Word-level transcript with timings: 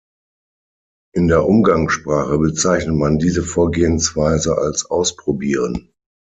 In 1.13 1.27
der 1.27 1.45
Umgangssprache 1.45 2.39
bezeichnet 2.39 2.95
man 2.95 3.19
diese 3.19 3.43
Vorgehensweise 3.43 4.57
als 4.57 4.85
„Ausprobieren“. 4.87 5.93